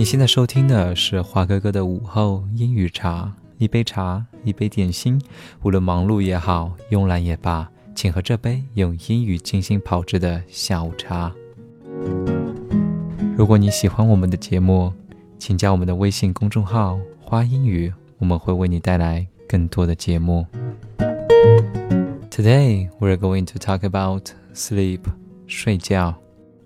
[0.00, 5.20] 你现在收听的是华哥哥的午后英语茶，一杯茶，一杯点心，
[5.62, 11.30] 无论忙碌也好，慵懒也罢，请喝这杯用英语精心炮制的下午茶。
[13.36, 14.90] 如果你喜欢我们的节目，
[15.38, 20.46] 请加我们的微信公众号“花英语”，我们会为你带来更多的节目。
[22.30, 25.00] Today we're going to talk about sleep，
[25.46, 26.14] 睡觉。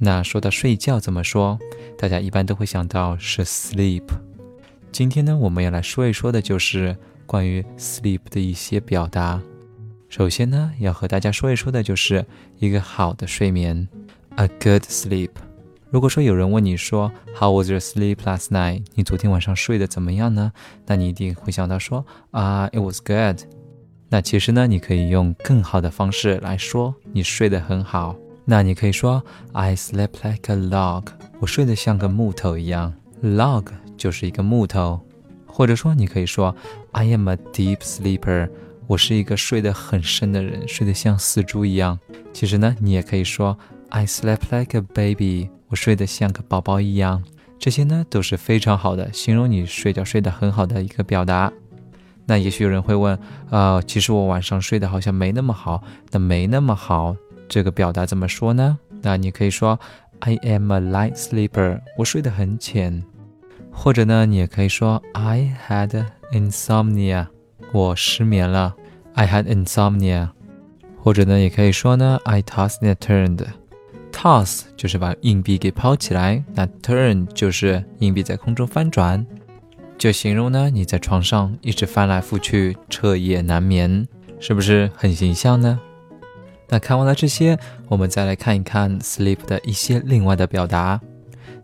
[0.00, 1.58] 那说到睡觉怎么说？
[1.98, 4.04] 大家一般都会想到是 sleep。
[4.92, 9.42] 今天呢，我们要来说一说的就是关于 sleep 的一些表达。
[10.08, 12.24] 首先呢，要和大家说一说的就是
[12.58, 13.88] 一个好的睡眠
[14.36, 15.30] ，a good sleep。
[15.90, 18.84] 如果说有人问你说 How was your sleep last night？
[18.94, 20.52] 你昨天晚上睡得怎么样呢？
[20.86, 23.40] 那你一定会想到说啊，it was good。
[24.08, 28.16] 那其实呢，你可以用更好的方式来说你睡得很好。
[28.50, 31.04] 那你可以说 I sleep like a log，
[31.38, 32.94] 我睡得像个木头一样。
[33.22, 35.02] log 就是一个木头，
[35.46, 36.56] 或者说你可以说
[36.92, 38.48] I am a deep sleeper，
[38.86, 41.98] 我是一个睡得很深的人，睡得像死猪一样。
[42.32, 43.58] 其实呢，你也可以说
[43.90, 47.22] I sleep like a baby，我睡得像个宝宝一样。
[47.58, 51.52] 这些呢都是非常好的，形容你睡觉睡得很好的一个表达。
[52.24, 53.18] 那也许有人会问，
[53.50, 55.82] 呃，其实我晚上睡得好像没那么好，
[56.12, 57.14] 那没那么好。
[57.48, 58.78] 这个表达怎么说呢？
[59.02, 59.78] 那你可以说
[60.20, 63.02] I am a light sleeper，我睡得很浅。
[63.72, 67.28] 或者呢，你也可以说 I had insomnia，
[67.72, 68.74] 我失眠了。
[69.14, 70.30] I had insomnia。
[71.00, 73.44] 或者呢，也可以说呢 I tossed and turned。
[74.12, 79.24] Toss 就是把硬币给抛起来，那 turn 就是硬币在空中翻转，
[79.96, 84.08] 就形容呢你在床上一直翻来覆去，彻夜难眠，
[84.40, 85.78] 是不是很形象呢？
[86.68, 91.00] 那看完了这些，我们再来看一看 sleep 的一些另外的表达。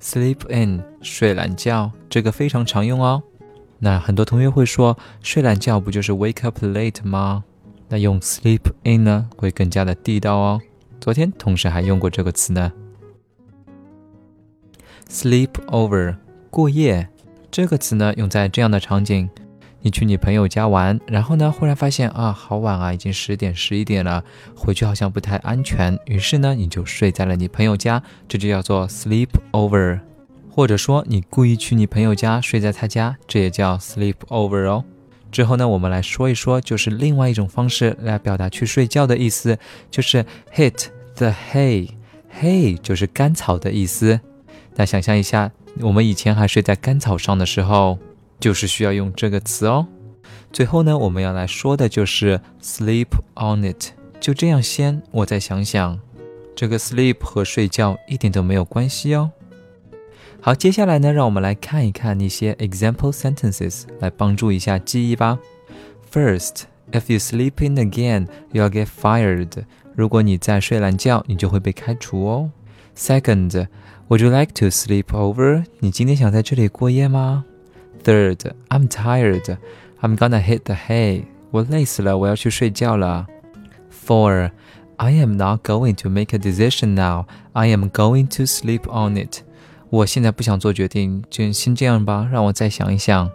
[0.00, 3.22] sleep in 睡懒觉，这个非常常用哦。
[3.78, 7.44] 那很多同学会说，睡懒觉不就是 wake up late 吗？
[7.88, 10.60] 那用 sleep in 呢，会更加的地道哦。
[11.00, 12.72] 昨天同事还用过这个词呢。
[15.08, 16.16] sleep over
[16.50, 17.08] 过夜，
[17.50, 19.28] 这个词呢，用在这样的场景。
[19.84, 24.24] 你去你朋友家玩，然后呢，忽然发现啊，好晚啊，已经十点十一点了，
[24.56, 30.00] 回去好像不太安全，于是呢，你就睡在了你朋友家，这就叫做 sleep over，
[30.50, 34.82] 或者说你故意去你朋友家睡在他家，这也叫 sleep over 哦。
[35.30, 39.58] 之后呢，我们来说一说，就是另外一种方式来表达去睡觉的意思，
[39.90, 40.24] 就是
[40.54, 44.18] hit the hay，hay 就是干草的意思。
[44.76, 45.52] 那想象一下，
[45.82, 47.98] 我们以前还睡在干草上的时候。
[48.40, 49.86] 就是需要用这个词哦。
[50.52, 53.92] 最后呢，我们要来说的就是 sleep on it。
[54.20, 55.98] 就这样，先我再想想，
[56.54, 59.32] 这个 sleep 和睡觉一点都没有关系哦。
[60.40, 65.38] 好，接下来呢，让我们来看一看一些 example sentences 来帮助一下记忆吧。
[66.12, 66.62] First,
[66.92, 69.64] if you sleep in again, you'll get fired。
[69.94, 72.50] 如果你再睡懒觉，你就会被开除哦。
[72.96, 73.66] Second,
[74.08, 75.64] would you like to sleep over？
[75.80, 77.44] 你今天想在这里过夜吗
[78.03, 78.37] ？Third,
[78.69, 79.57] I'm tired.
[80.01, 81.25] I'm gonna hit the hay.
[81.51, 83.27] 我累死了，我要去睡觉了。
[84.05, 84.51] Four,
[84.97, 87.25] I am not going to make a decision now.
[87.53, 89.41] I am going to sleep on it.
[89.89, 93.29] 我现在不想做决定，就先这样吧，让我再想一想。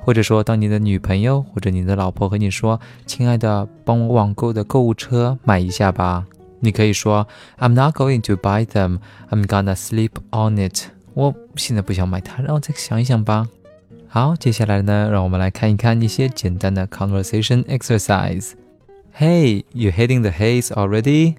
[0.00, 6.24] 或者说，当你的女朋友或者你的老婆和你说：“亲爱的，帮我网购的购物车买一下吧。”
[6.60, 7.26] 你可以说：“
[7.58, 9.00] I'm not going to buy them.
[9.30, 13.46] I'm gonna sleep on it.” 我现在不想买它，让我再想一想吧。
[14.12, 21.36] 好，接下来呢，让我们来看一看一些简单的 conversation exercise。Hey, you hitting the haze already?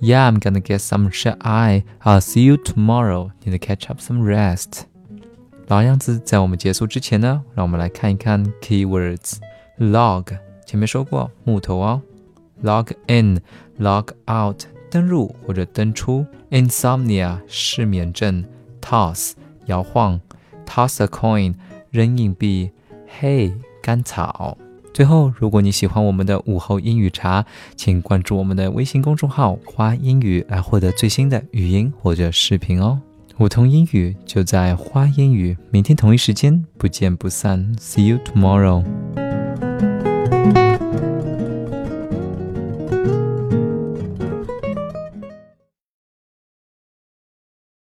[0.00, 1.84] Yeah, I'm gonna get some shut eye.
[2.02, 3.30] I'll see you tomorrow.
[3.44, 4.82] Need to catch up some rest.
[5.68, 10.36] 老样子，在我们结束之前呢，让我们来看一看 keywords。Log
[10.66, 12.02] 前面说过木头哦。
[12.62, 13.40] Log in,
[13.78, 16.26] log out 登入或者登出。
[16.50, 18.44] Insomnia 失眠症。
[18.80, 19.32] Toss
[19.66, 20.20] 摇晃。
[20.66, 21.54] Toss a coin
[21.91, 22.69] 扔硬币，
[23.07, 24.57] 嘿，甘草。
[24.93, 27.45] 最后，如果你喜欢我们的午后英语茶，
[27.75, 32.99] 请关注我们的微信公众号“花英语”来获得最新的语音或者视频哦。
[33.37, 37.73] 梧桐英语就在花英语，明天同一时间不见不散。
[37.79, 38.83] See you tomorrow。